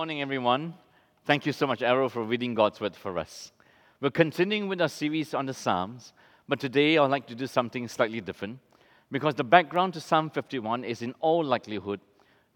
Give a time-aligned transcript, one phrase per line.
[0.00, 0.72] morning, everyone.
[1.26, 3.52] Thank you so much, Arrow, for reading God's word for us.
[4.00, 6.14] We're continuing with our series on the Psalms,
[6.48, 8.60] but today I'd like to do something slightly different
[9.12, 12.00] because the background to Psalm 51 is, in all likelihood,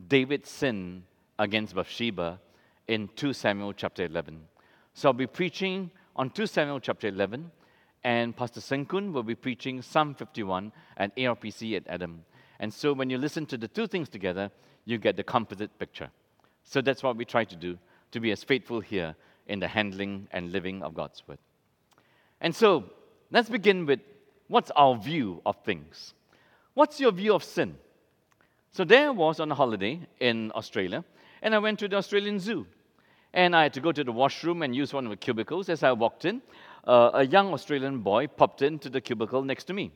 [0.08, 1.02] David's sin
[1.38, 2.40] against Bathsheba
[2.88, 4.40] in 2 Samuel chapter 11.
[4.94, 7.50] So I'll be preaching on 2 Samuel chapter 11,
[8.04, 12.24] and Pastor Senkun will be preaching Psalm 51 at ARPC at Adam.
[12.58, 14.50] And so when you listen to the two things together,
[14.86, 16.08] you get the composite picture.
[16.64, 17.78] So that's what we try to do,
[18.12, 19.14] to be as faithful here
[19.46, 21.38] in the handling and living of God's word.
[22.40, 22.84] And so
[23.30, 24.00] let's begin with
[24.48, 26.14] what's our view of things?
[26.74, 27.76] What's your view of sin?
[28.70, 31.04] So there I was on a holiday in Australia,
[31.42, 32.66] and I went to the Australian Zoo.
[33.32, 35.68] And I had to go to the washroom and use one of the cubicles.
[35.68, 36.40] As I walked in,
[36.86, 39.92] uh, a young Australian boy popped into the cubicle next to me.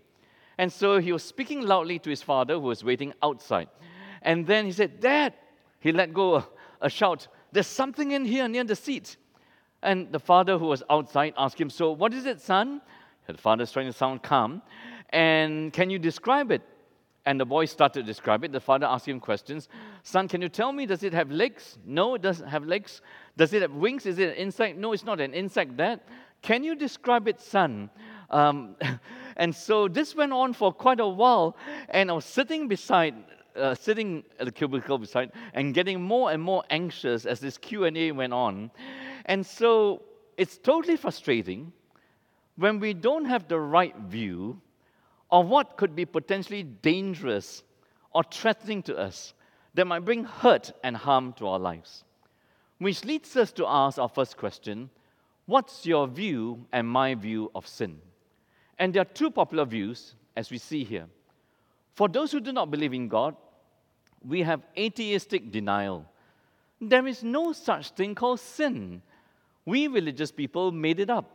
[0.58, 3.68] And so he was speaking loudly to his father, who was waiting outside.
[4.22, 5.34] And then he said, Dad,
[5.78, 6.44] he let go
[6.80, 9.16] a shout, There's something in here near the seat.
[9.82, 12.80] And the father, who was outside, asked him, So, what is it, son?
[13.26, 14.62] The father's trying to sound calm.
[15.10, 16.62] And can you describe it?
[17.26, 18.52] And the boy started to describe it.
[18.52, 19.68] The father asked him questions.
[20.02, 21.78] Son, can you tell me, does it have legs?
[21.84, 23.02] No, it doesn't have legs.
[23.36, 24.06] Does it have wings?
[24.06, 24.78] Is it an insect?
[24.78, 25.76] No, it's not an insect.
[25.76, 26.06] That.
[26.40, 27.90] Can you describe it, son?
[28.30, 28.76] Um,
[29.36, 31.56] and so this went on for quite a while.
[31.90, 33.14] And I was sitting beside
[33.58, 38.12] uh, sitting at the cubicle beside and getting more and more anxious as this Q&A
[38.12, 38.70] went on.
[39.26, 40.02] And so
[40.36, 41.72] it's totally frustrating
[42.56, 44.60] when we don't have the right view
[45.30, 47.62] of what could be potentially dangerous
[48.14, 49.34] or threatening to us
[49.74, 52.04] that might bring hurt and harm to our lives.
[52.78, 54.90] Which leads us to ask our first question
[55.46, 58.00] What's your view and my view of sin?
[58.78, 61.06] And there are two popular views, as we see here.
[61.94, 63.34] For those who do not believe in God,
[64.26, 66.04] we have atheistic denial.
[66.80, 69.02] There is no such thing called sin.
[69.64, 71.30] We religious people made it up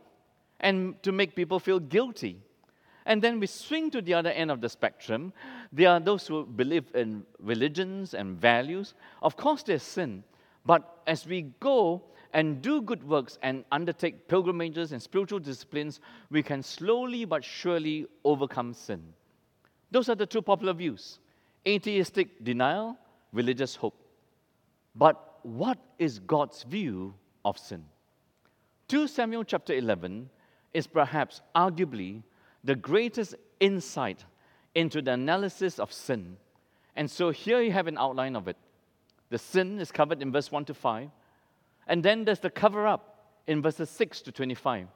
[0.60, 2.38] and to make people feel guilty.
[3.06, 5.32] And then we swing to the other end of the spectrum.
[5.72, 8.94] There are those who believe in religions and values.
[9.22, 10.24] Of course, there's sin.
[10.64, 12.02] But as we go
[12.32, 16.00] and do good works and undertake pilgrimages and spiritual disciplines,
[16.30, 19.02] we can slowly but surely overcome sin.
[19.90, 21.18] Those are the two popular views
[21.66, 22.96] atheistic denial,
[23.32, 23.94] religious hope.
[24.94, 27.14] But what is God's view
[27.44, 27.84] of sin?
[28.88, 30.28] 2 Samuel chapter 11
[30.72, 32.22] is perhaps arguably
[32.62, 34.24] the greatest insight
[34.74, 36.36] into the analysis of sin.
[36.96, 38.56] And so here you have an outline of it.
[39.30, 41.10] The sin is covered in verse 1 to 5.
[41.86, 44.88] And then there's the cover up in verses 6 to 25.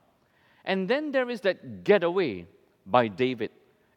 [0.64, 2.46] And then there is that getaway
[2.86, 3.50] by David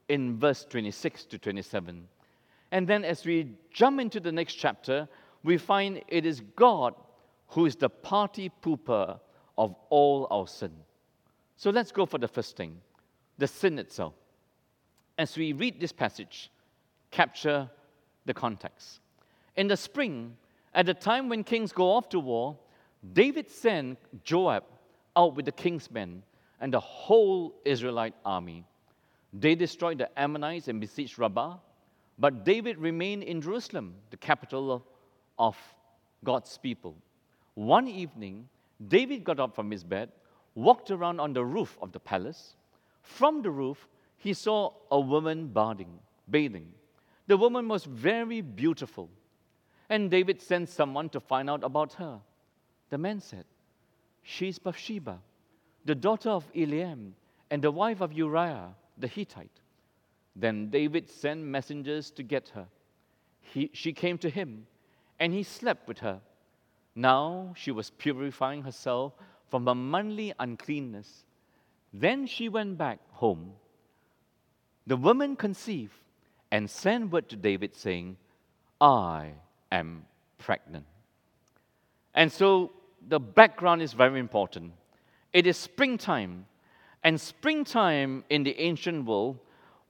[0.10, 2.08] in verse 26 to 27.
[2.72, 5.08] And then as we jump into the next chapter,
[5.44, 6.94] we find it is God
[7.48, 9.20] who is the party pooper
[9.58, 10.72] of all our sin.
[11.58, 12.78] So let's go for the first thing
[13.38, 14.14] the sin itself.
[15.18, 16.52] As we read this passage,
[17.10, 17.70] capture
[18.26, 19.00] the context.
[19.56, 20.38] In the spring,
[20.74, 22.58] at the time when kings go off to war,
[23.14, 24.64] David sent Joab
[25.16, 26.24] out with the king's men
[26.60, 28.64] and the whole Israelite army.
[29.34, 31.58] They destroyed the Ammonites and besieged Rabbah
[32.22, 34.86] but David remained in Jerusalem, the capital
[35.40, 35.58] of
[36.24, 36.96] God's people.
[37.56, 38.48] One evening,
[38.88, 40.12] David got up from his bed,
[40.54, 42.56] walked around on the roof of the palace.
[43.02, 43.88] From the roof,
[44.18, 45.98] he saw a woman bathing,
[46.30, 46.72] bathing.
[47.26, 49.10] The woman was very beautiful.
[49.90, 52.20] And David sent someone to find out about her.
[52.92, 53.46] The man said,
[54.22, 55.18] She's Bathsheba,
[55.86, 57.14] the daughter of Eliam,
[57.50, 59.61] and the wife of Uriah the Hittite.
[60.36, 62.68] Then David sent messengers to get her.
[63.42, 64.66] He, she came to him,
[65.20, 66.22] and he slept with her.
[66.96, 69.14] Now she was purifying herself
[69.50, 71.26] from her monthly uncleanness.
[71.94, 73.54] Then she went back home.
[74.88, 75.94] The woman conceived
[76.52, 78.18] and sent word to David, saying,
[78.80, 79.34] I
[79.72, 80.06] am
[80.38, 80.86] pregnant.
[82.14, 82.72] And so
[83.08, 84.74] the background is very important.
[85.34, 86.46] It is springtime,
[87.04, 89.40] and springtime in the ancient world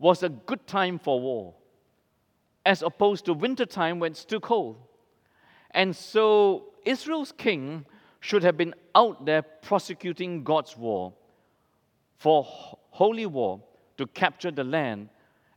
[0.01, 1.53] was a good time for war,
[2.65, 4.77] as opposed to winter time when it's too cold.
[5.69, 7.85] And so Israel's king
[8.19, 11.13] should have been out there prosecuting God's war
[12.17, 12.43] for
[12.89, 13.61] holy war
[13.97, 15.09] to capture the land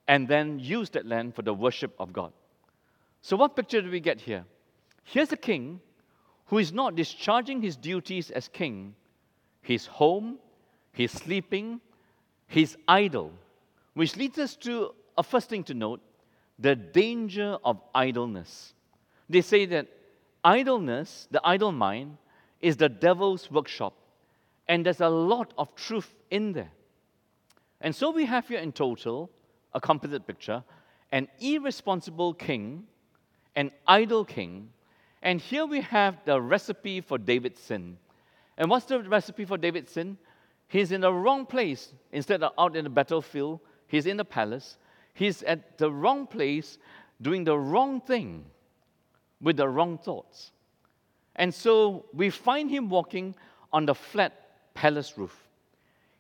[0.07, 2.33] and then use that land for the worship of God.
[3.23, 4.45] So, what picture do we get here?
[5.05, 5.81] Here's a king
[6.47, 8.95] who is not discharging his duties as king.
[9.63, 10.37] He's home,
[10.93, 11.81] he's sleeping,
[12.47, 13.33] he's idle.
[13.95, 16.01] Which leads us to a first thing to note
[16.59, 18.75] the danger of idleness.
[19.29, 19.89] They say that
[20.45, 22.19] idleness, the idle mind,
[22.61, 23.95] is the devil's workshop.
[24.69, 26.71] And there's a lot of truth in there.
[27.81, 29.31] And so we have here in total
[29.73, 30.63] a composite picture
[31.13, 32.85] an irresponsible king,
[33.55, 34.69] an idle king,
[35.23, 37.97] and here we have the recipe for David's sin.
[38.59, 40.19] And what's the recipe for David's sin?
[40.67, 41.93] He's in the wrong place.
[42.11, 44.79] Instead of out in the battlefield, he's in the palace.
[45.15, 46.79] He's at the wrong place
[47.21, 48.45] doing the wrong thing
[49.41, 50.53] with the wrong thoughts.
[51.37, 53.35] And so we find him walking
[53.73, 54.33] on the flat
[54.75, 55.49] palace roof.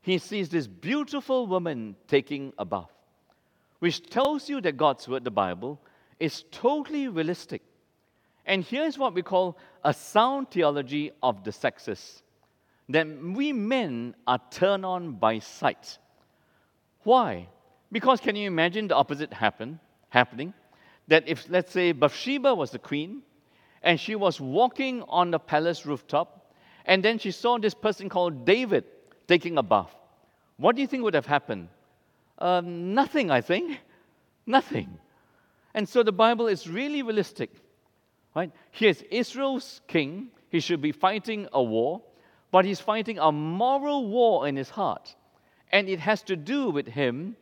[0.00, 2.92] He sees this beautiful woman taking a bath,
[3.78, 5.80] which tells you that God's word, the Bible,
[6.20, 7.62] is totally realistic.
[8.44, 12.22] And here's what we call a sound theology of the sexes
[12.88, 15.98] that we men are turned on by sight.
[17.04, 17.48] Why?
[17.92, 19.78] Because can you imagine the opposite happen,
[20.08, 20.52] happening?
[21.08, 23.22] That if, let's say, Bathsheba was the queen
[23.82, 26.50] and she was walking on the palace rooftop,
[26.86, 28.84] and then she saw this person called David
[29.28, 29.94] taking a bath.
[30.56, 31.68] What do you think would have happened?
[32.38, 33.78] Um, nothing, I think.
[34.46, 34.98] Nothing.
[35.72, 37.50] And so the Bible is really realistic.
[38.34, 38.50] Right?
[38.70, 40.28] Here's Israel's king.
[40.50, 42.02] He should be fighting a war,
[42.50, 45.14] but he's fighting a moral war in his heart.
[45.74, 47.34] And it has to do with him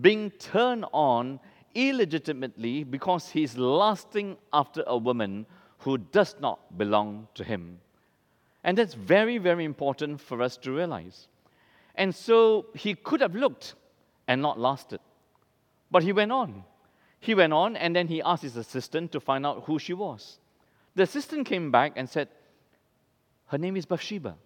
[0.00, 1.38] being turned on
[1.74, 5.44] illegitimately because he's lusting after a woman
[5.80, 7.78] who does not belong to him.
[8.64, 11.28] And that's very, very important for us to realize.
[11.94, 13.74] And so he could have looked
[14.26, 15.00] and not lasted.
[15.90, 16.64] But he went on.
[17.20, 20.38] He went on and then he asked his assistant to find out who she was.
[20.94, 22.28] The assistant came back and said,
[23.48, 24.36] Her name is Bathsheba.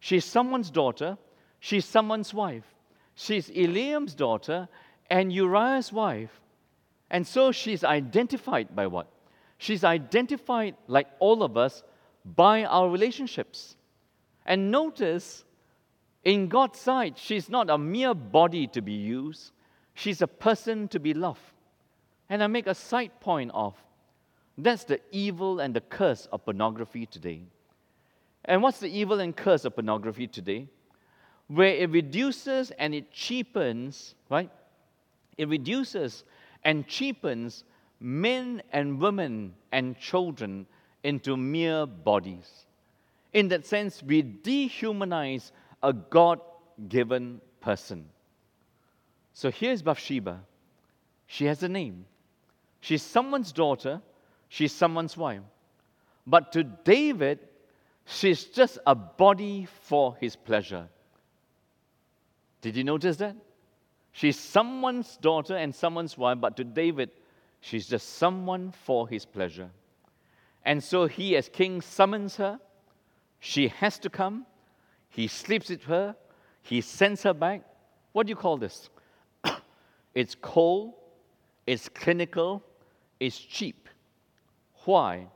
[0.00, 1.16] She's someone's daughter,
[1.60, 2.64] she's someone's wife.
[3.14, 4.68] She's Eliam's daughter
[5.08, 6.40] and Uriah's wife.
[7.10, 9.08] And so she's identified by what?
[9.58, 11.82] She's identified, like all of us,
[12.24, 13.76] by our relationships.
[14.44, 15.44] And notice,
[16.24, 19.52] in God's sight, she's not a mere body to be used,
[19.94, 21.40] she's a person to be loved.
[22.28, 23.74] And I make a side point of
[24.58, 27.42] that's the evil and the curse of pornography today.
[28.44, 30.68] And what's the evil and curse of pornography today?
[31.48, 34.50] Where it reduces and it cheapens, right?
[35.38, 36.24] It reduces
[36.64, 37.64] and cheapens
[38.00, 40.66] men and women and children
[41.02, 42.66] into mere bodies.
[43.32, 45.52] In that sense, we dehumanize
[45.82, 46.40] a God
[46.88, 48.06] given person.
[49.32, 50.40] So here's Bathsheba.
[51.26, 52.06] She has a name.
[52.80, 54.00] She's someone's daughter,
[54.48, 55.42] she's someone's wife.
[56.26, 57.38] But to David,
[58.04, 60.88] she's just a body for his pleasure.
[62.60, 63.36] Did you notice that?
[64.12, 67.10] She's someone's daughter and someone's wife, but to David,
[67.60, 69.70] she's just someone for his pleasure.
[70.64, 72.58] And so he, as king, summons her.
[73.40, 74.46] She has to come.
[75.10, 76.16] He sleeps with her.
[76.62, 77.62] He sends her back.
[78.12, 78.88] What do you call this?
[80.14, 80.94] it's cold,
[81.66, 82.62] it's clinical,
[83.20, 83.88] it's cheap.
[84.84, 85.28] Why?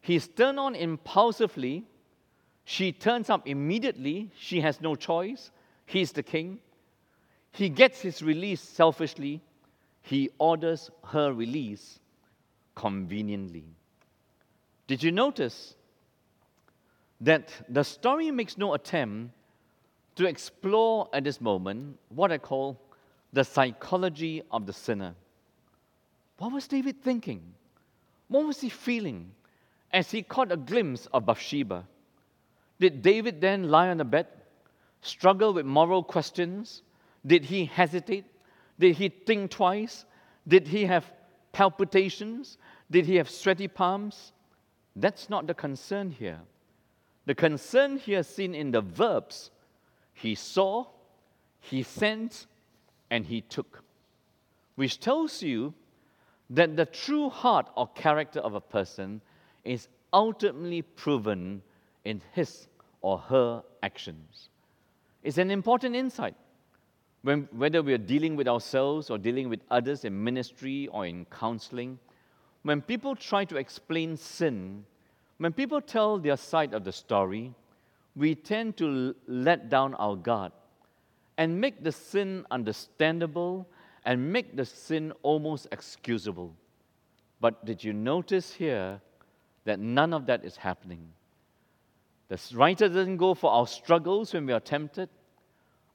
[0.00, 1.84] He's turned on impulsively.
[2.64, 4.30] She turns up immediately.
[4.38, 5.50] She has no choice.
[5.88, 6.58] He's the king.
[7.50, 9.40] He gets his release selfishly.
[10.02, 11.98] He orders her release
[12.74, 13.64] conveniently.
[14.86, 15.74] Did you notice
[17.22, 19.32] that the story makes no attempt
[20.16, 22.78] to explore at this moment what I call
[23.32, 25.14] the psychology of the sinner?
[26.36, 27.40] What was David thinking?
[28.28, 29.30] What was he feeling
[29.90, 31.84] as he caught a glimpse of Bathsheba?
[32.78, 34.26] Did David then lie on the bed,
[35.00, 36.82] struggle with moral questions?
[37.26, 38.24] Did he hesitate?
[38.78, 40.04] Did he think twice?
[40.46, 41.10] Did he have
[41.52, 42.58] palpitations?
[42.90, 44.32] Did he have sweaty palms?
[44.96, 46.40] That's not the concern here.
[47.26, 49.50] The concern here seen in the verbs
[50.14, 50.86] he saw,
[51.60, 52.46] he sent,
[53.10, 53.82] and he took,
[54.74, 55.74] which tells you
[56.50, 59.20] that the true heart or character of a person
[59.64, 61.62] is ultimately proven
[62.04, 62.66] in his
[63.00, 64.48] or her actions.
[65.22, 66.34] It's an important insight.
[67.22, 71.24] When, whether we are dealing with ourselves or dealing with others in ministry or in
[71.26, 71.98] counseling,
[72.62, 74.84] when people try to explain sin,
[75.38, 77.54] when people tell their side of the story,
[78.14, 80.52] we tend to let down our guard
[81.36, 83.68] and make the sin understandable
[84.04, 86.54] and make the sin almost excusable.
[87.40, 89.00] But did you notice here
[89.64, 91.08] that none of that is happening?
[92.28, 95.08] The writer doesn't go for our struggles when we are tempted,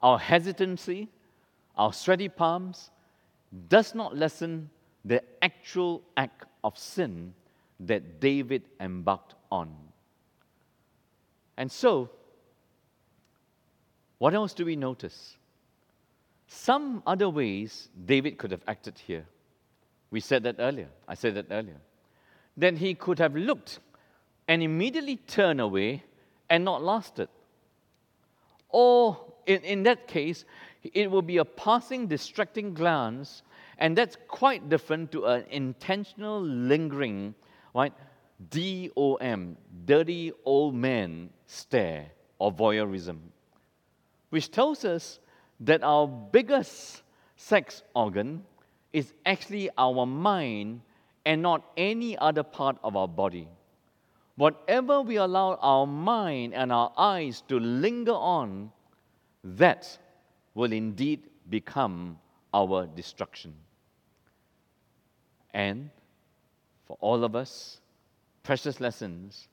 [0.02, 1.08] our hesitancy,
[1.76, 2.90] our sweaty palms,
[3.68, 4.70] does not lessen
[5.04, 7.34] the actual act of sin
[7.80, 9.72] that David embarked on.
[11.56, 12.10] And so,
[14.18, 15.36] what else do we notice?
[16.48, 19.26] Some other ways David could have acted here.
[20.10, 20.88] We said that earlier.
[21.06, 21.80] I said that earlier.
[22.56, 23.80] Then he could have looked
[24.46, 26.02] and immediately turned away
[26.54, 27.28] and not lasted.
[28.68, 30.44] Or in, in that case,
[30.84, 33.42] it will be a passing, distracting glance,
[33.78, 37.34] and that's quite different to an intentional, lingering,
[37.74, 37.92] right?
[38.50, 42.06] D O M, dirty old man stare
[42.38, 43.18] or voyeurism,
[44.30, 45.18] which tells us
[45.58, 47.02] that our biggest
[47.34, 48.44] sex organ
[48.92, 50.82] is actually our mind
[51.26, 53.48] and not any other part of our body.
[54.36, 58.72] Whatever we allow our mind and our eyes to linger on,
[59.44, 59.98] that
[60.54, 62.18] will indeed become
[62.52, 63.54] our destruction.
[65.52, 65.90] And
[66.86, 67.80] for all of us,
[68.42, 69.48] precious lessons.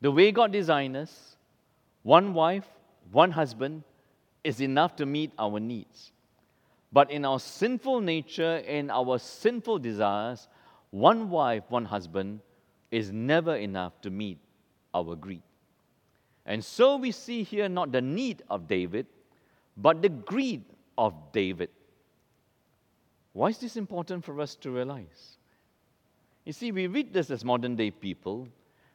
[0.00, 1.36] The way God designed us,
[2.02, 2.66] one wife,
[3.12, 3.82] one husband,
[4.42, 6.12] is enough to meet our needs.
[6.92, 10.48] But in our sinful nature, in our sinful desires,
[10.90, 12.40] one wife, one husband
[12.90, 14.38] is never enough to meet
[14.94, 15.42] our greed.
[16.46, 19.06] And so we see here not the need of David,
[19.76, 20.64] but the greed
[20.98, 21.70] of David.
[23.32, 25.36] Why is this important for us to realize?
[26.44, 28.48] You see, we read this as modern day people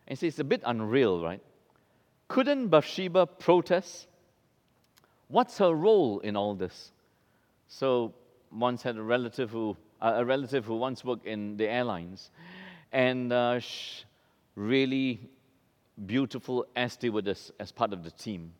[0.07, 1.41] and say it's a bit unreal, right?
[2.27, 4.07] Couldn't Bathsheba protest?
[5.27, 6.91] What's her role in all this?
[7.67, 8.13] So,
[8.51, 12.31] once had a relative who, uh, a relative who once worked in the airlines,
[12.95, 13.59] and uh,
[14.55, 15.19] really
[16.05, 18.53] beautiful air stewardess as part of the team.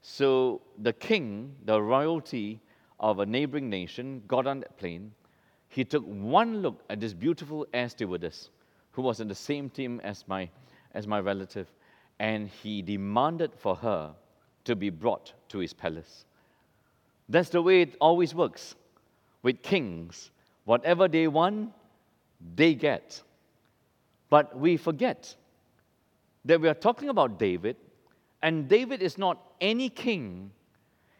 [0.00, 2.60] So the king, the royalty
[3.00, 5.10] of a neighboring nation, got on that plane.
[5.70, 8.50] He took one look at this beautiful air stewardess
[8.92, 10.48] who was in the same team as my,
[10.94, 11.66] as my relative,
[12.20, 14.14] and he demanded for her
[14.66, 16.26] to be brought to his palace.
[17.28, 18.76] That's the way it always works
[19.42, 20.30] with kings.
[20.64, 21.72] Whatever they want,
[22.54, 23.20] they get.
[24.30, 25.34] But we forget
[26.44, 27.76] that we are talking about David,
[28.42, 30.50] and David is not any king.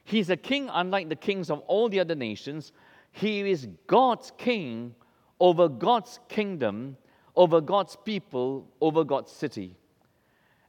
[0.05, 2.73] He's a king unlike the kings of all the other nations.
[3.12, 4.95] He is God's king
[5.41, 6.97] over God's kingdom,
[7.37, 9.77] over God's people, over God's city.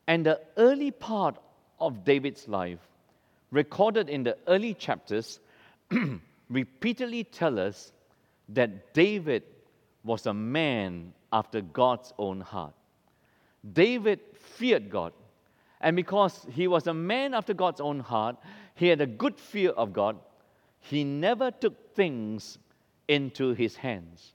[0.07, 1.37] And the early part
[1.79, 2.79] of David's life,
[3.51, 5.39] recorded in the early chapters,
[6.49, 7.93] repeatedly tell us
[8.49, 9.43] that David
[10.03, 12.73] was a man after God's own heart.
[13.73, 15.13] David feared God.
[15.81, 18.35] And because he was a man after God's own heart,
[18.75, 20.17] he had a good fear of God.
[20.79, 22.57] He never took things
[23.07, 24.33] into his hands.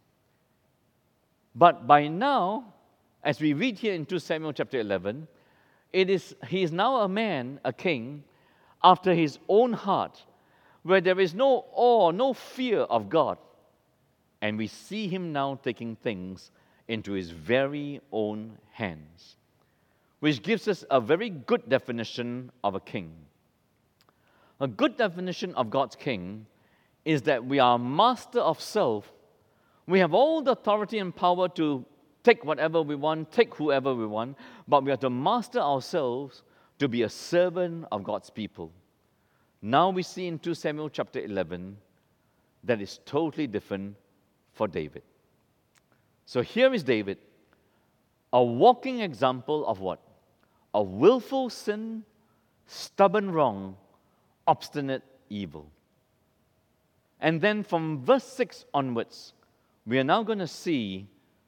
[1.54, 2.74] But by now,
[3.22, 5.28] as we read here in 2 Samuel chapter 11,
[5.92, 8.24] it is, he is now a man, a king,
[8.82, 10.22] after his own heart,
[10.82, 13.38] where there is no awe, no fear of God.
[14.42, 16.50] And we see him now taking things
[16.88, 19.36] into his very own hands,
[20.20, 23.12] which gives us a very good definition of a king.
[24.60, 26.46] A good definition of God's king
[27.04, 29.12] is that we are master of self.
[29.86, 31.84] We have all the authority and power to
[32.22, 34.36] take whatever we want, take whoever we want,
[34.66, 36.42] but we have to master ourselves
[36.78, 38.72] to be a servant of God's people.
[39.60, 41.76] Now we see in 2 Samuel chapter 11
[42.64, 43.96] that is totally different
[44.52, 45.02] for David.
[46.26, 47.18] So here is David,
[48.32, 50.00] a walking example of what?
[50.72, 52.04] A willful sin,
[52.66, 53.76] stubborn wrong,
[54.46, 55.70] obstinate evil.
[57.20, 59.32] And then from verse 6 onwards,
[59.86, 61.06] we are now going to see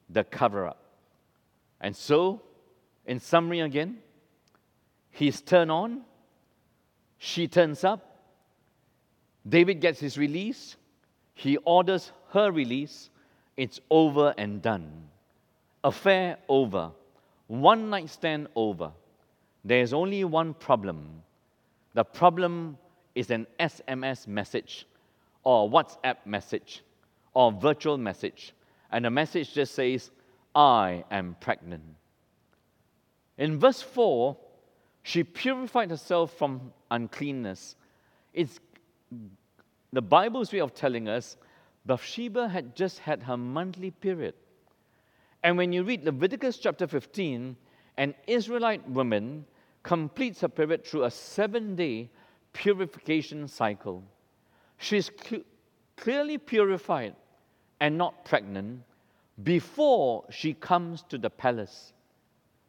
[0.09, 0.83] the cover up.
[1.81, 2.43] And so,
[3.07, 3.99] in summary again,
[5.11, 6.03] he's turned on,
[7.19, 8.17] she turns up,
[9.49, 10.77] David gets his release,
[11.35, 13.11] he orders her release,
[13.57, 14.91] it's over and done.
[15.83, 16.91] Affair over.
[17.47, 18.91] One night stand over.
[19.65, 21.23] There's only one problem.
[21.95, 22.79] The problem
[23.15, 24.87] is an SMS message
[25.43, 26.83] or WhatsApp message
[27.35, 28.53] or virtual message.
[28.91, 30.11] And the message just says,
[30.55, 31.83] I am pregnant.
[33.39, 34.37] In verse 4,
[35.03, 37.77] she purified herself from uncleanness.
[38.35, 38.59] It's
[39.93, 41.37] the Bible's way of telling us
[41.87, 44.35] Bathsheba had just had her monthly period.
[45.43, 47.57] And when you read Leviticus chapter 15,
[47.97, 49.47] an Israelite woman
[49.83, 52.11] completes her period through a seven day
[52.53, 54.03] purification cycle.
[54.79, 55.45] She's cl-
[55.97, 57.15] clearly purified
[57.81, 58.83] and not pregnant,
[59.43, 61.93] before she comes to the palace,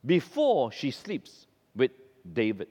[0.05, 1.91] before she sleeps with
[2.33, 2.67] David.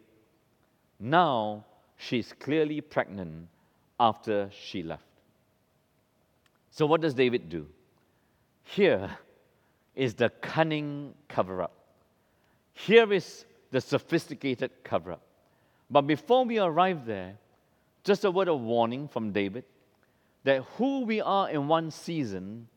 [1.01, 1.65] Now
[1.97, 3.49] she's clearly pregnant
[3.99, 5.06] after she left.
[6.77, 7.67] So, what does David do?
[8.63, 9.17] Here
[9.95, 11.73] is the cunning cover up.
[12.75, 15.23] Here is the sophisticated cover up.
[15.91, 17.39] But before we arrive there,
[18.05, 19.65] just a word of warning from David
[20.45, 22.69] that who we are in one season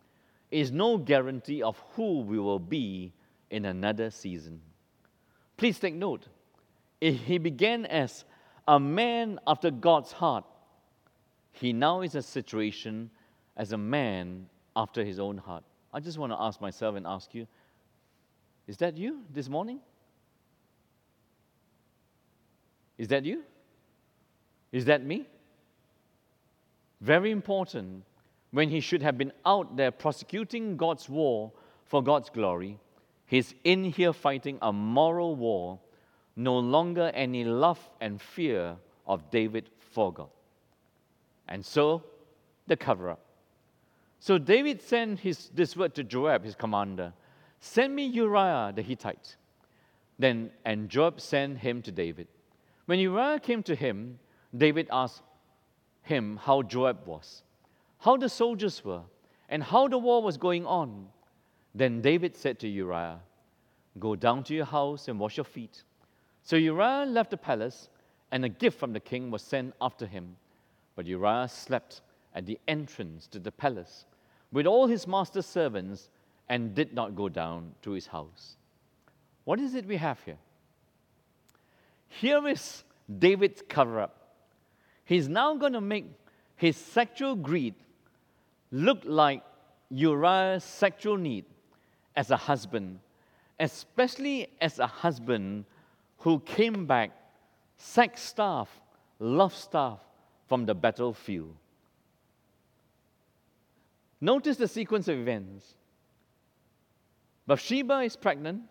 [0.50, 3.12] is no guarantee of who we will be
[3.50, 4.62] in another season.
[5.58, 6.25] Please take note.
[7.01, 8.24] He began as
[8.65, 10.46] a man after God's heart.
[11.51, 13.12] He now is a situation
[13.59, 15.63] as a man after his own heart.
[15.93, 17.45] I just want to ask myself and ask you
[18.67, 19.79] is that you this morning?
[22.97, 23.43] Is that you?
[24.71, 25.25] Is that me?
[27.01, 28.03] Very important
[28.51, 31.51] when he should have been out there prosecuting God's war
[31.85, 32.77] for God's glory.
[33.25, 35.79] He's in here fighting a moral war,
[36.35, 38.75] no longer any love and fear
[39.07, 40.29] of David for God.
[41.47, 42.03] And so,
[42.67, 43.28] the cover up.
[44.19, 47.13] So David sent his, this word to Joab, his commander
[47.61, 49.35] Send me Uriah the Hittite.
[50.17, 52.27] Then, and Joab sent him to David.
[52.85, 54.19] When Uriah came to him,
[54.55, 55.23] David asked
[56.03, 57.43] him how Joab was,
[57.99, 59.01] how the soldiers were,
[59.49, 61.07] and how the war was going on.
[61.75, 63.19] Then David said to Uriah,
[63.99, 65.83] Go down to your house and wash your feet.
[66.43, 67.89] So Uriah left the palace,
[68.31, 70.35] and a gift from the king was sent after him.
[70.95, 72.01] But Uriah slept
[72.33, 74.05] at the entrance to the palace
[74.51, 76.10] with all his master's servants
[76.48, 78.56] and did not go down to his house.
[79.44, 80.38] What is it we have here?
[82.08, 82.84] Here is
[83.20, 84.15] David's cover up.
[85.06, 86.06] He's now going to make
[86.56, 87.75] his sexual greed
[88.72, 89.44] look like
[89.89, 91.46] Uriah's sexual need
[92.15, 93.00] as a husband,
[93.60, 95.65] especially as a husband
[96.20, 97.12] who came back
[97.77, 98.72] sex starved,
[99.20, 100.01] love starved
[100.48, 101.55] from the battlefield.
[104.22, 105.74] Notice the sequence of events.
[107.48, 108.64] Bathsheba is pregnant,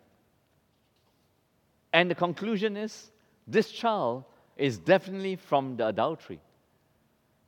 [1.93, 3.11] and the conclusion is
[3.47, 4.25] this child
[4.57, 6.41] is definitely from the adultery.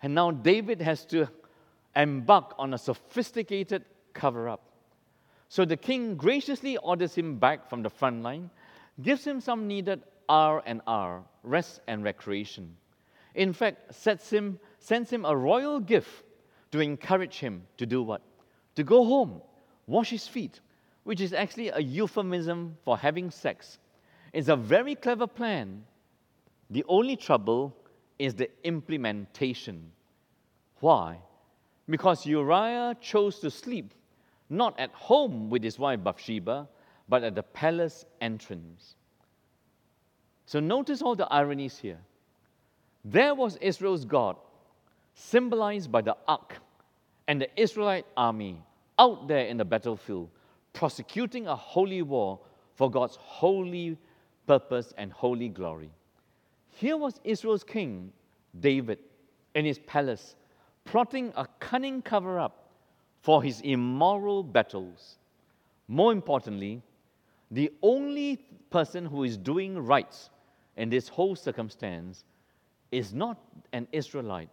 [0.03, 1.29] And now David has to
[1.95, 3.85] embark on a sophisticated
[4.15, 4.63] cover up.
[5.49, 8.51] So the king graciously orders him back from the front line,
[9.03, 12.77] gives him some needed R and R, rest and recreation.
[13.35, 16.25] In fact, sets him, sends him a royal gift
[16.73, 18.23] to encourage him to do what?
[18.77, 19.43] To go home,
[19.87, 20.61] wash his feet,
[21.05, 23.79] which is actually a euphemism for having sex.
[24.33, 25.85] It's a very clever plan.
[26.71, 27.77] The only trouble
[28.19, 29.91] is the implementation.
[30.81, 31.19] Why?
[31.89, 33.95] Because Uriah chose to sleep
[34.51, 36.69] not at home with his wife Bathsheba,
[37.09, 38.97] but at the palace entrance.
[40.45, 42.01] So notice all the ironies here.
[43.05, 44.37] There was Israel's God,
[45.15, 46.57] symbolized by the ark
[47.29, 48.63] and the Israelite army
[48.99, 50.29] out there in the battlefield,
[50.73, 52.39] prosecuting a holy war
[52.75, 53.97] for God's holy
[54.47, 55.91] purpose and holy glory.
[56.69, 58.13] Here was Israel's king,
[58.59, 58.99] David,
[59.55, 60.37] in his palace,
[60.85, 62.71] plotting a cunning cover up
[63.23, 65.19] for his immoral battles.
[65.89, 66.83] More importantly,
[67.51, 68.37] the only
[68.71, 70.17] person who is doing right
[70.77, 72.25] in this whole circumstance
[72.91, 73.39] is not
[73.73, 74.49] an Israelite,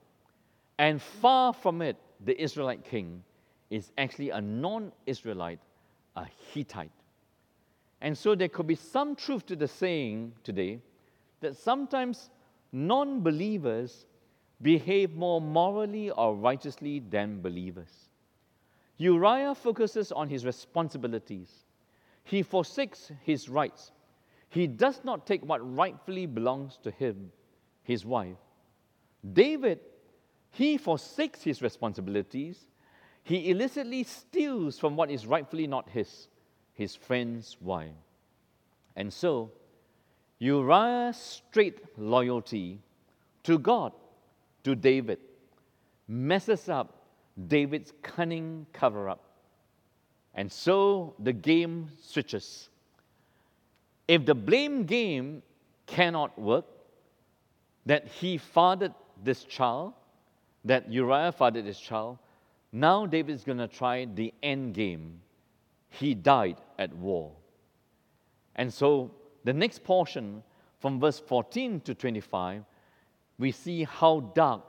[0.78, 3.24] and far from it, the Israelite king
[3.70, 5.60] is actually a non Israelite,
[6.16, 6.92] a Hittite.
[8.02, 10.80] And so there could be some truth to the saying today
[11.42, 12.30] that sometimes
[12.72, 14.06] non believers
[14.62, 18.10] behave more morally or righteously than believers.
[18.98, 21.66] Uriah focuses on his responsibilities.
[22.24, 23.92] He forsakes his rights.
[24.50, 27.32] He does not take what rightfully belongs to him,
[27.84, 28.38] his wife.
[29.34, 29.80] David,
[30.58, 32.58] he forsakes his responsibilities.
[33.24, 36.30] He illicitly steals from what is rightfully not his,
[36.74, 37.92] his friend's wife.
[38.96, 39.52] And so,
[40.40, 42.80] Uriah's straight loyalty
[43.44, 43.92] to God,
[44.64, 45.20] to David,
[46.08, 47.04] messes up
[47.48, 49.24] David's cunning cover up.
[50.34, 52.70] And so the game switches.
[54.08, 55.44] If the blame game
[55.86, 56.66] cannot work,
[57.86, 59.94] that he fathered this child,
[60.68, 62.18] that Uriah fathered this child,
[62.72, 65.22] now David's going to try the end game.
[65.90, 67.32] He died at war.
[68.56, 69.12] And so
[69.44, 70.44] the next portion,
[70.80, 72.64] from verse 14 to 25,
[73.40, 74.64] we see how dark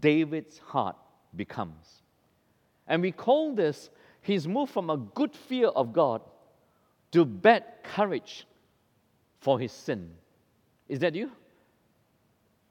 [0.00, 0.96] David's heart
[1.36, 2.02] becomes.
[2.86, 3.90] And we call this
[4.22, 6.22] he's moved from a good fear of God
[7.12, 8.46] to bad courage
[9.40, 10.10] for his sin.
[10.88, 11.30] Is that you?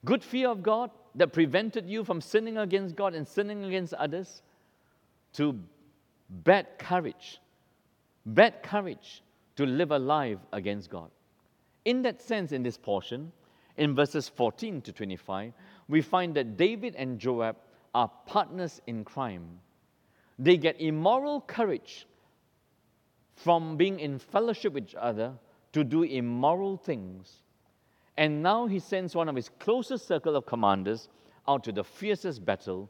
[0.05, 4.41] Good fear of God that prevented you from sinning against God and sinning against others
[5.33, 5.59] to
[6.29, 7.39] bad courage.
[8.25, 9.21] Bad courage
[9.55, 11.11] to live a life against God.
[11.85, 13.31] In that sense, in this portion,
[13.77, 15.53] in verses 14 to 25,
[15.87, 17.57] we find that David and Joab
[17.93, 19.59] are partners in crime.
[20.39, 22.07] They get immoral courage
[23.35, 25.33] from being in fellowship with each other
[25.73, 27.42] to do immoral things.
[28.17, 31.09] And now he sends one of his closest circle of commanders
[31.47, 32.89] out to the fiercest battle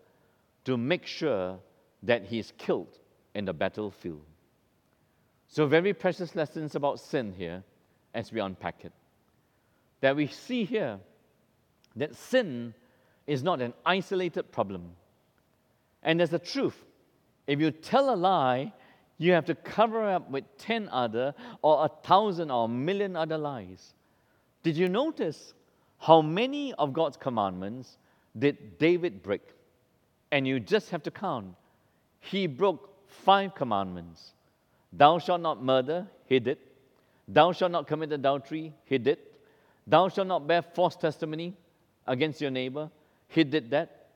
[0.65, 1.59] to make sure
[2.03, 2.99] that he is killed
[3.33, 4.25] in the battlefield.
[5.47, 7.63] So, very precious lessons about sin here
[8.13, 8.91] as we unpack it.
[10.01, 10.99] That we see here
[11.95, 12.73] that sin
[13.27, 14.91] is not an isolated problem.
[16.01, 16.77] And there's a truth.
[17.47, 18.73] If you tell a lie,
[19.17, 23.37] you have to cover up with 10 other or a thousand or a million other
[23.37, 23.93] lies.
[24.63, 25.53] Did you notice
[25.99, 27.97] how many of God's commandments
[28.37, 29.41] did David break?
[30.31, 31.53] And you just have to count.
[32.21, 34.33] He broke five commandments.
[34.91, 36.57] Thou shalt not murder, he did.
[37.27, 39.19] Thou shalt not commit adultery, he did.
[39.85, 41.53] Thou shalt not bear false testimony
[42.07, 42.89] against your neighbor,
[43.27, 44.07] he did that.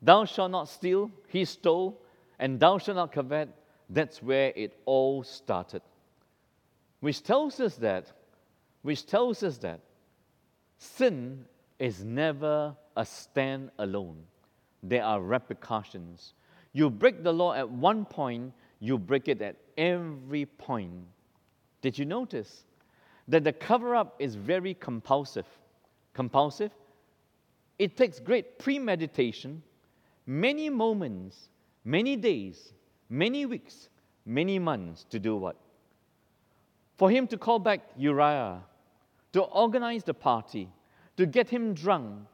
[0.00, 2.00] Thou shalt not steal, he stole.
[2.38, 3.50] And thou shalt not covet,
[3.90, 5.82] that's where it all started.
[7.00, 8.10] Which tells us that,
[8.82, 9.80] which tells us that
[10.80, 11.44] sin
[11.78, 14.16] is never a stand alone.
[14.82, 16.32] There are repercussions.
[16.72, 20.92] You break the law at one point, you break it at every point.
[21.82, 22.64] Did you notice
[23.28, 25.46] that the cover up is very compulsive?
[26.14, 26.72] Compulsive?
[27.78, 29.62] It takes great premeditation,
[30.26, 31.50] many moments,
[31.84, 32.72] many days,
[33.08, 33.88] many weeks,
[34.24, 35.56] many months to do what?
[36.96, 38.60] For him to call back Uriah,
[39.32, 40.68] to organize the party,
[41.16, 42.26] to get him drunk,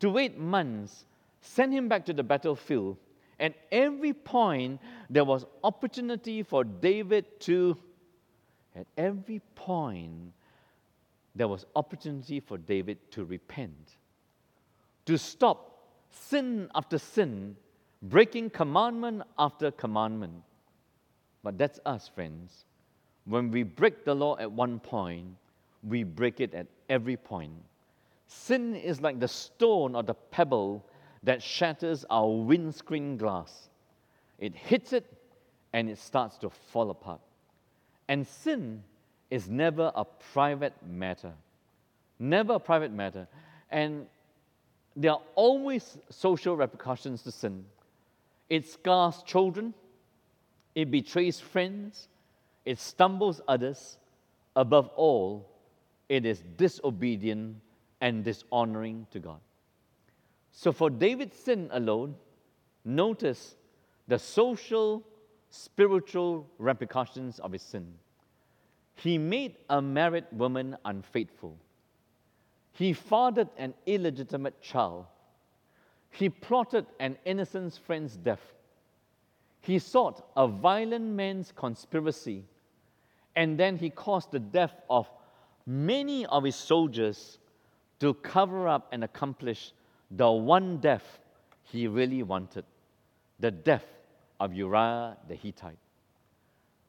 [0.00, 1.04] to wait months,
[1.40, 2.96] send him back to the battlefield.
[3.40, 7.76] At every point, there was opportunity for David to,
[8.74, 10.32] at every point,
[11.34, 13.96] there was opportunity for David to repent,
[15.06, 15.78] to stop
[16.10, 17.56] sin after sin
[18.02, 20.42] breaking commandment after commandment.
[21.42, 22.64] But that's us, friends.
[23.24, 25.26] When we break the law at one point,
[25.82, 27.52] we break it at every point.
[28.26, 30.84] Sin is like the stone or the pebble
[31.22, 33.68] that shatters our windscreen glass.
[34.38, 35.06] It hits it
[35.72, 37.20] and it starts to fall apart.
[38.08, 38.82] And sin
[39.30, 41.32] is never a private matter.
[42.18, 43.28] Never a private matter.
[43.70, 44.06] And
[44.96, 47.64] there are always social repercussions to sin.
[48.48, 49.74] It scars children,
[50.74, 52.08] it betrays friends,
[52.64, 53.98] it stumbles others.
[54.56, 55.48] Above all,
[56.08, 57.56] it is disobedient
[58.00, 59.40] and dishonoring to God.
[60.52, 62.14] So, for David's sin alone,
[62.84, 63.56] notice
[64.06, 65.04] the social,
[65.50, 67.92] spiritual repercussions of his sin.
[68.96, 71.56] He made a married woman unfaithful.
[72.72, 75.06] He fathered an illegitimate child.
[76.10, 78.40] He plotted an innocent friend's death.
[79.60, 82.44] He sought a violent man's conspiracy,
[83.36, 85.08] and then he caused the death of
[85.68, 87.38] many of his soldiers
[88.00, 89.72] to cover up and accomplish
[90.10, 91.20] the one death
[91.64, 92.64] he really wanted
[93.38, 93.84] the death
[94.40, 95.76] of Uriah the Hittite.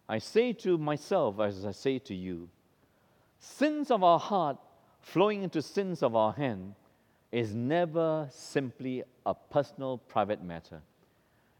[0.07, 2.47] I say to myself, as I say to you,
[3.39, 4.57] sins of our heart
[5.01, 6.73] flowing into sins of our hand
[7.33, 10.81] is never simply a personal, private matter.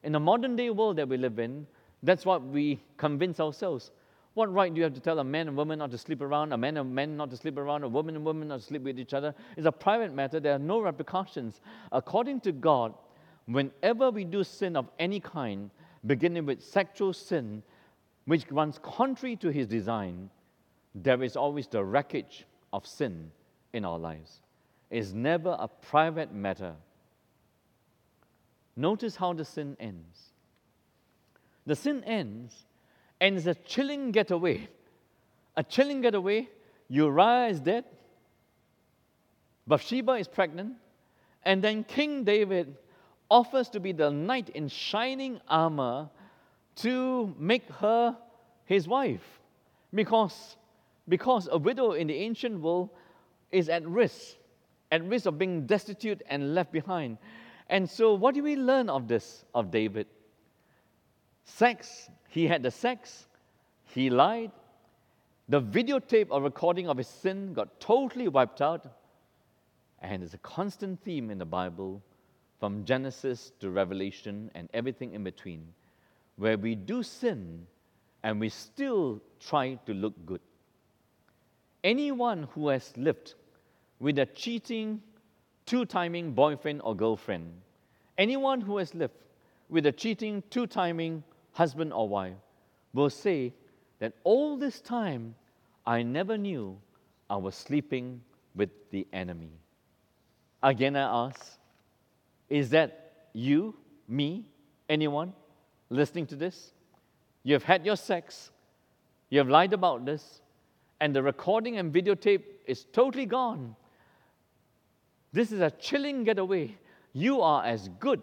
[0.04, 1.68] In the modern day world that we live in,
[2.02, 3.92] that's what we convince ourselves.
[4.36, 6.54] What right do you have to tell a man and woman not to sleep around,
[6.54, 8.84] a man and man not to sleep around, a woman and woman not to sleep
[8.84, 9.34] with each other?
[9.58, 10.40] It's a private matter.
[10.40, 11.62] There are no repercussions.
[11.92, 12.94] According to God,
[13.48, 15.72] whenever we do sin of any kind,
[16.06, 17.64] beginning with sexual sin,
[18.26, 20.30] which runs contrary to His design,
[20.94, 23.32] there is always the wreckage of sin
[23.74, 24.42] in our lives
[24.90, 26.76] It's never a private matter.
[28.76, 30.32] Notice how the sin ends.
[31.66, 32.66] The sin ends,
[33.22, 34.68] and it's a chilling getaway.
[35.56, 36.48] A chilling getaway.
[36.88, 37.86] Uriah is dead.
[39.68, 40.76] Bathsheba is pregnant.
[41.44, 42.76] And then King David
[43.30, 46.10] offers to be the knight in shining armor
[46.78, 48.18] to make her
[48.66, 49.40] his wife.
[49.94, 50.56] Because,
[51.08, 52.90] because a widow in the ancient world
[53.52, 54.36] is at risk
[54.92, 57.18] at risk of being destitute and left behind.
[57.68, 60.08] And so, what do we learn of this, of David?
[61.44, 63.28] Sex he had the sex,
[63.86, 64.52] he lied,
[65.50, 68.86] the videotape or recording of his sin got totally wiped out,
[70.00, 72.02] and it's a constant theme in the Bible
[72.60, 75.74] from Genesis to Revelation and everything in between,
[76.36, 77.66] where we do sin
[78.24, 80.42] and we still try to look good.
[81.84, 83.34] Anyone who has lived
[84.00, 85.02] with a cheating,
[85.66, 87.52] two timing boyfriend or girlfriend,
[88.18, 89.14] anyone who has lived
[89.70, 92.36] with a cheating, two timing husband or wife
[92.94, 93.54] will say
[94.00, 95.36] that all this time
[95.86, 96.78] I never knew
[97.30, 98.22] I was sleeping
[98.56, 99.52] with the enemy.
[100.64, 101.58] Again, I ask,
[102.50, 103.76] is that you,
[104.08, 104.50] me,
[104.90, 105.34] anyone
[105.90, 106.74] listening to this?
[107.44, 108.52] You have had your sex,
[109.30, 110.42] you have lied about this,
[111.00, 113.76] and the recording and videotape is totally gone.
[115.32, 116.76] This is a chilling getaway.
[117.14, 118.22] You are as good,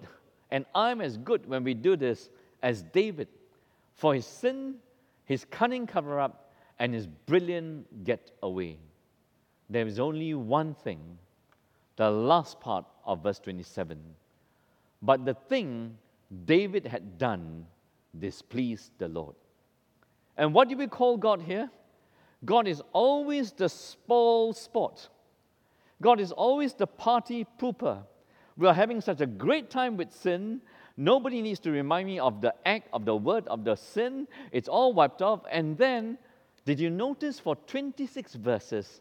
[0.51, 2.29] and I'm as good when we do this
[2.67, 3.29] as David
[3.95, 4.75] for his sin,
[5.25, 8.77] his cunning cover up, and his brilliant getaway.
[9.71, 11.01] There is only one thing,
[11.95, 13.97] the last part of verse 27.
[15.01, 15.97] But the thing
[16.45, 17.67] David had done
[18.19, 19.37] displeased the Lord.
[20.37, 21.71] And what do we call God here?
[22.45, 25.09] God is always the spoil sport.
[26.03, 28.03] God is always the party pooper.
[28.57, 30.63] We are having such a great time with sin.
[30.97, 34.27] Nobody needs to remind me of the act, of the word, of the sin.
[34.53, 35.43] It's all wiped off.
[35.51, 36.17] And then,
[36.65, 39.01] did you notice for 26 verses,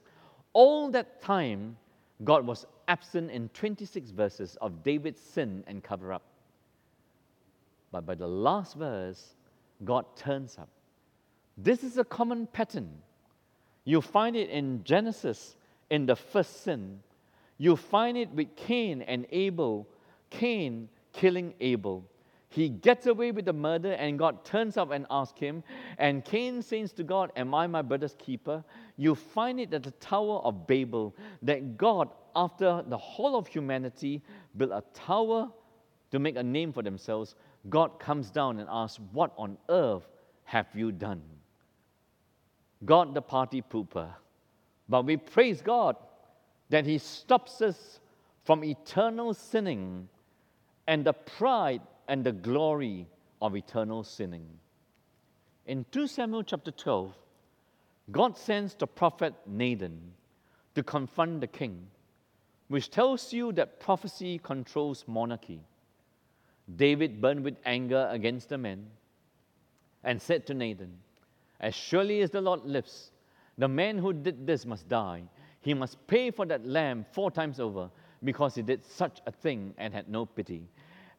[0.54, 1.78] all that time,
[2.24, 6.24] God was absent in 26 verses of David's sin and cover up.
[7.92, 9.36] But by the last verse,
[9.84, 10.70] God turns up.
[11.58, 12.90] This is a common pattern.
[13.86, 15.56] You find it in Genesis
[15.90, 17.00] in the first sin.
[17.58, 19.88] You find it with Cain and Abel.
[20.30, 22.06] Cain killing Abel.
[22.50, 25.64] He gets away with the murder, and God turns up and asks him.
[25.98, 28.64] And Cain says to God, Am I my brother's keeper?
[28.98, 34.22] You find it at the Tower of Babel that God, after the whole of humanity,
[34.56, 35.50] built a tower
[36.12, 37.36] to make a name for themselves.
[37.70, 40.08] God comes down and asks, What on earth
[40.46, 41.24] have you done?
[42.86, 44.10] God, the party pooper.
[44.88, 45.96] But we praise God
[46.70, 48.00] that He stops us
[48.44, 50.08] from eternal sinning
[50.88, 53.08] and the pride and the glory
[53.42, 54.48] of eternal sinning.
[55.66, 57.14] In 2 Samuel chapter 12,
[58.12, 60.00] God sends the prophet Nathan
[60.76, 61.88] to confront the king,
[62.68, 65.62] which tells you that prophecy controls monarchy.
[66.76, 68.86] David burned with anger against the men
[70.04, 70.98] and said to Nathan,
[71.60, 73.12] As surely as the Lord lives,
[73.58, 75.24] the man who did this must die.
[75.62, 77.90] He must pay for that lamb four times over
[78.26, 80.68] because he did such a thing and had no pity.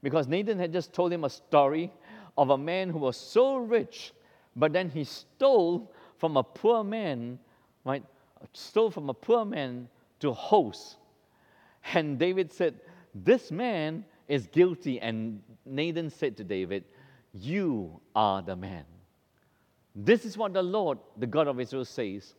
[0.02, 1.92] Because Nathan had just told him a story
[2.36, 4.12] of a man who was so rich,
[4.54, 7.38] but then he stole from a poor man,
[7.84, 8.04] right?
[8.52, 9.88] Stole from a poor man
[10.20, 10.96] to host.
[11.94, 12.74] And David said,
[13.14, 15.00] This man is guilty.
[15.00, 16.84] And Nathan said to David,
[17.32, 18.84] You are the man.
[19.94, 22.34] This is what the Lord, the God of Israel, says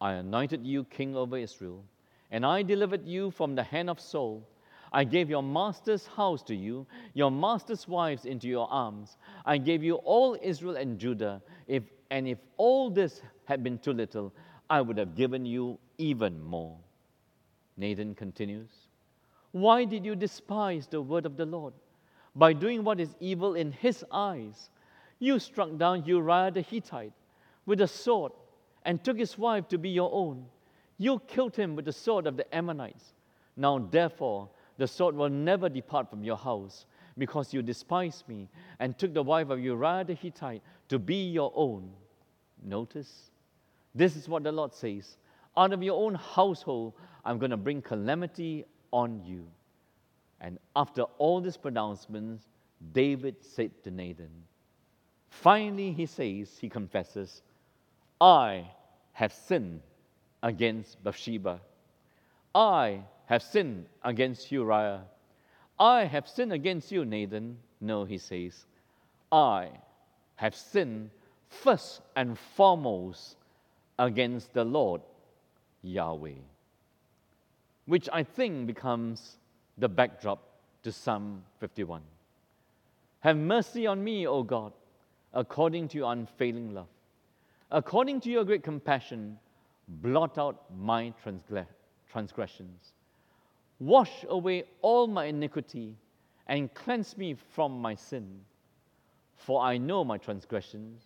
[0.00, 1.84] I anointed you king over Israel,
[2.34, 4.44] and I delivered you from the hand of Saul.
[4.92, 9.18] I gave your master's house to you, your master's wives into your arms.
[9.46, 11.40] I gave you all Israel and Judah.
[11.68, 14.32] If, and if all this had been too little,
[14.68, 16.76] I would have given you even more.
[17.76, 18.88] Nathan continues,
[19.52, 21.72] Why did you despise the word of the Lord?
[22.34, 24.70] By doing what is evil in his eyes.
[25.20, 27.12] You struck down Uriah the Hittite
[27.64, 28.32] with a sword
[28.84, 30.46] and took his wife to be your own.
[30.98, 33.14] You killed him with the sword of the Ammonites.
[33.56, 38.48] Now, therefore, the sword will never depart from your house, because you despised me
[38.80, 41.90] and took the wife of Uriah the Hittite to be your own.
[42.62, 43.30] Notice,
[43.94, 45.16] this is what the Lord says
[45.56, 49.46] Out of your own household, I'm going to bring calamity on you.
[50.40, 52.44] And after all these pronouncements,
[52.92, 54.30] David said to Nathan,
[55.30, 57.42] Finally, he says, he confesses,
[58.20, 58.68] I
[59.12, 59.80] have sinned
[60.44, 61.60] against Bathsheba.
[62.54, 65.00] I have sinned against Uriah.
[65.80, 67.56] I have sinned against you, Nathan.
[67.80, 68.64] No, he says,
[69.32, 69.70] I
[70.36, 71.10] have sinned
[71.48, 73.36] first and foremost
[73.98, 75.00] against the Lord
[75.82, 76.42] Yahweh.
[77.86, 79.38] Which I think becomes
[79.76, 80.40] the backdrop
[80.84, 82.02] to Psalm 51.
[83.20, 84.72] Have mercy on me, O God
[85.34, 86.86] according to your unfailing love.
[87.70, 89.38] According to your great compassion,
[89.88, 91.12] blot out my
[92.10, 92.92] transgressions.
[93.78, 95.96] Wash away all my iniquity
[96.46, 98.40] and cleanse me from my sin.
[99.36, 101.02] for I know my transgressions,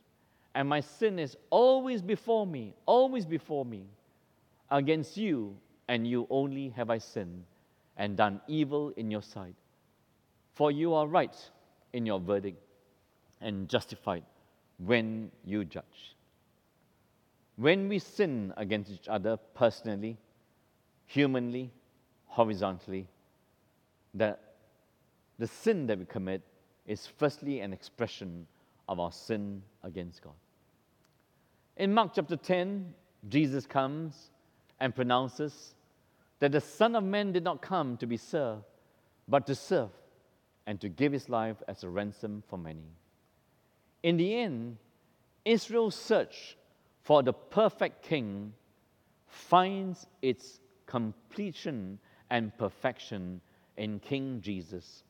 [0.55, 3.87] and my sin is always before me, always before me.
[4.71, 5.57] Against you
[5.88, 7.45] and you only have I sinned
[7.97, 9.55] and done evil in your sight.
[10.55, 11.37] For you are right
[11.93, 12.62] in your verdict
[13.41, 14.25] and justified
[14.79, 16.17] when you judge.
[17.59, 20.16] When we sin against each other personally,
[21.07, 21.73] humanly,
[22.27, 23.09] horizontally,
[24.14, 24.55] that
[25.40, 26.42] the sin that we commit
[26.87, 28.47] is firstly an expression
[28.88, 30.35] of our sin against God.
[31.77, 32.94] In Mark chapter 10,
[33.29, 34.31] Jesus comes
[34.79, 35.75] and pronounces
[36.38, 38.62] that the Son of Man did not come to be served,
[39.27, 39.90] but to serve
[40.68, 42.87] and to give his life as a ransom for many.
[44.05, 44.77] In the end,
[45.44, 46.57] Israel's search
[47.09, 48.53] for the perfect king
[49.29, 53.40] finds its completion and perfection
[53.79, 55.05] in King Jesus,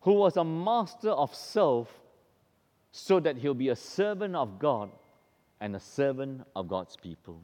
[0.00, 1.88] who was a master of self
[2.90, 4.90] so that he'll be a servant of God
[5.60, 7.40] and a servant of God's people.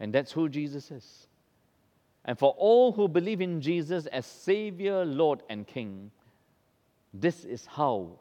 [0.00, 1.28] And that's who Jesus is.
[2.24, 6.10] And for all who believe in Jesus as Savior, Lord, and King,
[7.14, 8.18] this is how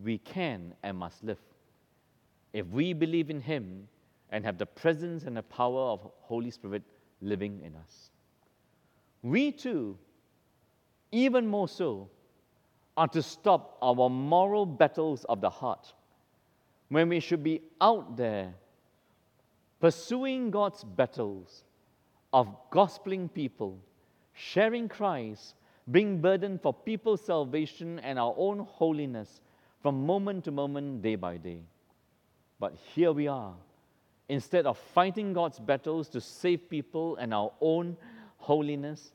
[0.00, 1.40] we can and must live.
[2.52, 3.88] If we believe in Him
[4.30, 6.82] and have the presence and the power of Holy Spirit
[7.20, 8.10] living in us,
[9.22, 9.98] we too,
[11.12, 12.08] even more so,
[12.96, 15.92] are to stop our moral battles of the heart
[16.88, 18.52] when we should be out there
[19.80, 21.64] pursuing God's battles
[22.32, 23.78] of gospeling people,
[24.34, 25.54] sharing Christ,
[25.90, 29.40] being burdened for people's salvation and our own holiness
[29.82, 31.62] from moment to moment, day by day.
[32.60, 33.54] But here we are.
[34.28, 37.96] Instead of fighting God's battles to save people and our own
[38.36, 39.12] holiness,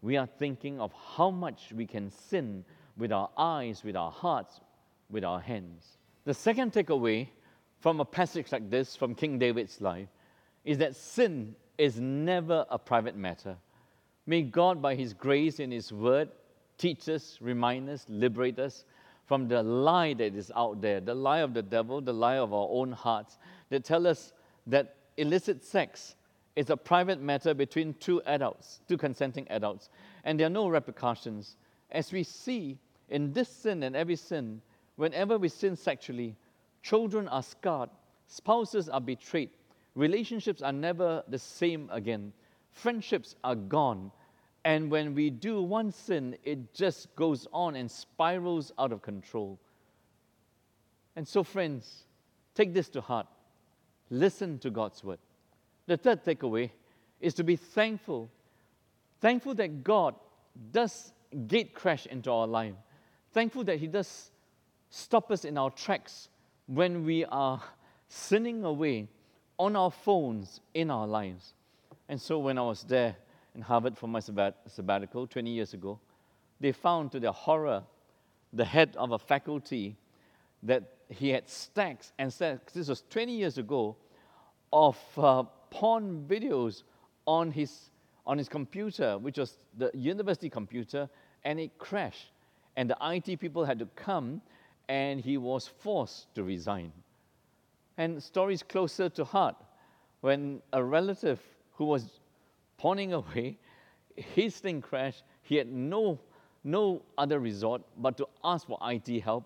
[0.00, 2.64] we are thinking of how much we can sin
[2.96, 4.60] with our eyes, with our hearts,
[5.10, 5.98] with our hands.
[6.24, 7.28] The second takeaway
[7.80, 10.08] from a passage like this from King David's life
[10.64, 13.56] is that sin is never a private matter.
[14.26, 16.30] May God, by His grace and His word,
[16.78, 18.84] teach us, remind us, liberate us
[19.26, 22.52] from the lie that is out there, the lie of the devil, the lie of
[22.52, 23.38] our own hearts,
[23.70, 24.32] that tell us
[24.66, 26.16] that illicit sex
[26.56, 29.88] is a private matter between two adults, two consenting adults,
[30.24, 31.56] and there are no repercussions.
[31.90, 34.60] As we see in this sin and every sin,
[34.96, 36.36] whenever we sin sexually,
[36.84, 37.88] Children are scarred,
[38.26, 39.48] spouses are betrayed,
[39.94, 42.30] relationships are never the same again,
[42.72, 44.12] friendships are gone.
[44.64, 49.58] And when we do one sin, it just goes on and spirals out of control.
[51.16, 52.04] And so, friends,
[52.54, 53.26] take this to heart.
[54.10, 55.18] Listen to God's word.
[55.86, 56.70] The third takeaway
[57.20, 58.30] is to be thankful.
[59.20, 60.14] Thankful that God
[60.72, 61.12] does
[61.46, 62.74] gate crash into our life.
[63.32, 64.30] Thankful that He does
[64.88, 66.28] stop us in our tracks
[66.66, 67.60] when we are
[68.08, 69.08] sinning away
[69.58, 71.54] on our phones in our lives.
[72.08, 73.16] And so when I was there
[73.54, 75.98] in Harvard for my sabbat- sabbatical 20 years ago,
[76.60, 77.84] they found to their horror
[78.52, 79.96] the head of a faculty
[80.62, 83.96] that he had stacks and stacks, this was 20 years ago,
[84.72, 86.82] of uh, porn videos
[87.26, 87.90] on his,
[88.26, 91.08] on his computer, which was the university computer,
[91.44, 92.32] and it crashed.
[92.76, 94.40] And the IT people had to come
[94.88, 96.92] and he was forced to resign.
[97.96, 99.56] And stories closer to heart
[100.20, 101.40] when a relative
[101.74, 102.20] who was
[102.84, 103.56] pawning away,
[104.14, 106.20] his thing crashed, he had no,
[106.62, 109.44] no other resort but to ask for IT help.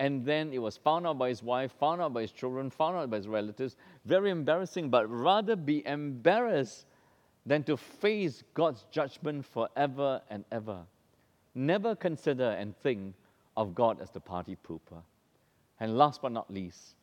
[0.00, 2.96] And then it was found out by his wife, found out by his children, found
[2.96, 3.76] out by his relatives.
[4.06, 6.86] Very embarrassing, but rather be embarrassed
[7.44, 10.78] than to face God's judgment forever and ever.
[11.54, 13.14] Never consider and think
[13.58, 15.02] of God as the party pooper.
[15.78, 16.94] And last but not least,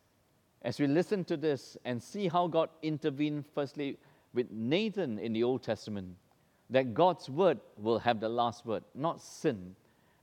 [0.64, 3.98] as we listen to this and see how God intervened firstly
[4.38, 6.16] with Nathan in the Old Testament,
[6.70, 9.76] that God's word will have the last word, not sin.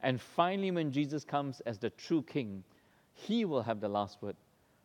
[0.03, 2.63] And finally, when Jesus comes as the true king,
[3.13, 4.37] he will have the last word.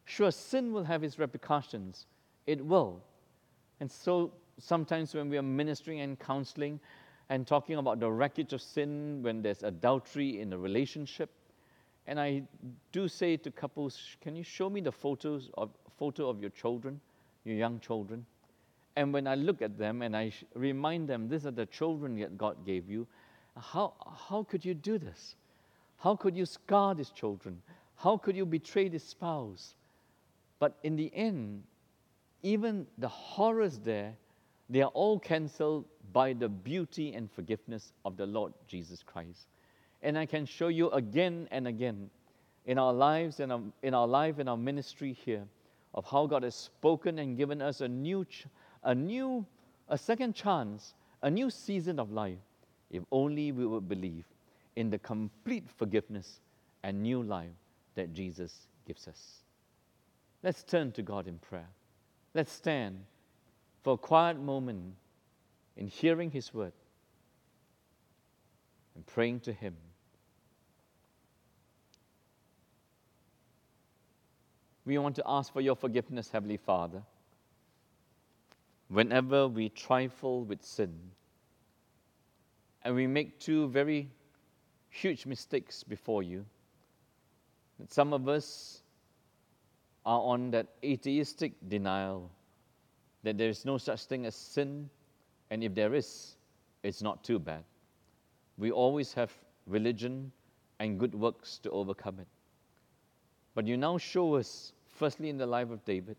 [0.05, 2.07] Sure, sin will have its repercussions.
[2.47, 3.03] It will.
[3.79, 6.79] And so sometimes when we are ministering and counseling,
[7.29, 11.29] and talking about the wreckage of sin when there's adultery in a relationship.
[12.07, 12.41] And I
[12.91, 16.99] do say to couples, can you show me the photos of photo of your children,
[17.45, 18.25] your young children?
[18.95, 22.37] And when I look at them and I remind them, these are the children that
[22.37, 23.07] God gave you,
[23.57, 23.93] how,
[24.29, 25.35] how could you do this?
[25.97, 27.61] How could you scar these children?
[27.95, 29.75] How could you betray this spouse?
[30.59, 31.63] But in the end,
[32.41, 34.15] even the horrors there,
[34.69, 39.47] they are all cancelled by the beauty and forgiveness of the Lord Jesus Christ.
[40.01, 42.09] And I can show you again and again
[42.65, 45.43] in our lives, our, in our life, in our ministry here,
[45.93, 48.45] of how God has spoken and given us a new, ch-
[48.83, 49.45] a new,
[49.87, 52.37] a second chance, a new season of life,
[52.89, 54.25] if only we would believe
[54.75, 56.39] in the complete forgiveness
[56.83, 57.51] and new life
[57.95, 59.43] that Jesus gives us.
[60.41, 61.69] Let's turn to God in prayer.
[62.33, 63.03] Let's stand
[63.83, 64.93] for a quiet moment
[65.75, 66.73] in hearing His word
[68.95, 69.75] and praying to Him.
[74.85, 77.03] We want to ask for your forgiveness, Heavenly Father.
[78.89, 80.93] Whenever we trifle with sin
[82.83, 84.09] and we make two very
[84.89, 86.45] huge mistakes before you,
[87.79, 88.81] that some of us
[90.05, 92.31] are on that atheistic denial
[93.23, 94.89] that there is no such thing as sin,
[95.49, 96.35] and if there is,
[96.83, 97.63] it's not too bad.
[98.57, 99.31] We always have
[99.67, 100.31] religion
[100.79, 102.27] and good works to overcome it.
[103.55, 106.15] But you now show us, firstly in the life of David,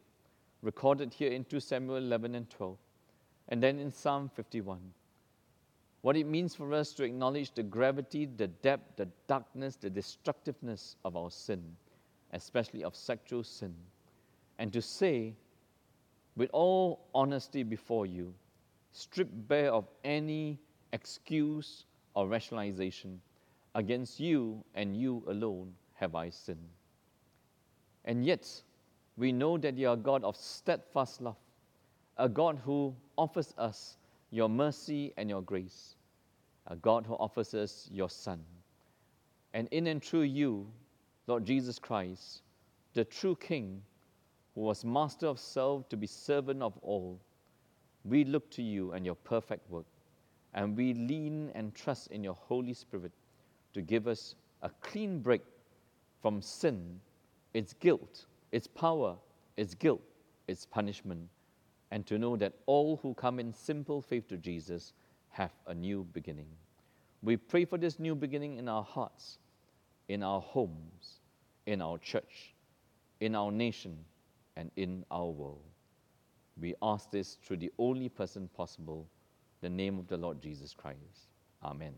[0.63, 2.77] recorded here in 2 Samuel 11 and 12,
[3.49, 4.79] and then in Psalm 51,
[6.03, 10.97] what it means for us to acknowledge the gravity, the depth, the darkness, the destructiveness
[11.05, 11.63] of our sin,
[12.33, 13.75] especially of sexual sin,
[14.59, 15.35] and to say,
[16.37, 18.33] with all honesty before you,
[18.93, 20.59] stripped bare of any
[20.93, 21.85] excuse
[22.15, 23.21] or rationalization,
[23.75, 26.69] against you and you alone have I sinned.
[28.05, 28.63] And yet,
[29.21, 31.37] we know that you are a God of steadfast love,
[32.17, 33.99] a God who offers us
[34.31, 35.95] your mercy and your grace,
[36.69, 38.41] a God who offers us your Son.
[39.53, 40.67] And in and through you,
[41.27, 42.41] Lord Jesus Christ,
[42.95, 43.83] the true King,
[44.55, 47.21] who was master of self to be servant of all,
[48.07, 49.85] we look to you and your perfect work,
[50.55, 53.13] and we lean and trust in your Holy Spirit
[53.75, 55.43] to give us a clean break
[56.23, 56.99] from sin,
[57.53, 59.17] its guilt, its power,
[59.57, 60.03] its guilt,
[60.49, 61.29] its punishment,
[61.91, 64.93] and to know that all who come in simple faith to Jesus
[65.31, 66.47] have a new beginning.
[67.23, 69.39] We pray for this new beginning in our hearts,
[70.09, 71.21] in our homes,
[71.67, 72.55] in our church,
[73.21, 73.97] in our nation,
[74.57, 75.63] and in our world.
[76.61, 79.07] We ask this through the only person possible,
[79.61, 81.29] the name of the Lord Jesus Christ.
[81.63, 81.95] Amen.